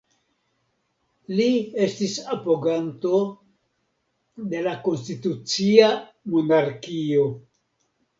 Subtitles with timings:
[1.39, 1.49] Li
[1.87, 3.19] estis apoganto
[4.53, 5.91] de la konstitucia
[6.37, 7.29] monarkio.